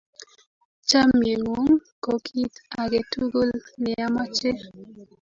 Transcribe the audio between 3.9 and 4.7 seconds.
amache